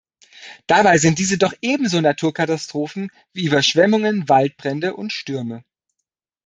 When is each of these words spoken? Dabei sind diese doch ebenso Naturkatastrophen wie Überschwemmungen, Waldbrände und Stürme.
Dabei 0.65 0.97
sind 0.97 1.19
diese 1.19 1.37
doch 1.37 1.53
ebenso 1.61 2.01
Naturkatastrophen 2.01 3.11
wie 3.33 3.45
Überschwemmungen, 3.45 4.27
Waldbrände 4.27 4.95
und 4.95 5.13
Stürme. 5.13 5.63